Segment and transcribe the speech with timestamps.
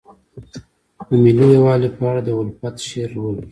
[1.07, 3.45] د ملي یووالي په اړه د الفت شعر لولئ.